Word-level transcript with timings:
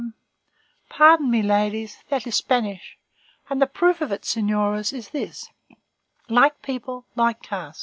_Pardon 0.89 1.29
me 1.29 1.43
ladies; 1.43 1.99
that 2.09 2.25
is 2.25 2.33
Spanish. 2.35 2.97
And 3.51 3.61
the 3.61 3.67
proof 3.67 4.01
of 4.01 4.11
it, 4.11 4.23
señoras, 4.23 4.91
is 4.93 5.09
this: 5.09 5.51
like 6.27 6.63
people, 6.63 7.05
like 7.15 7.43
cask. 7.43 7.79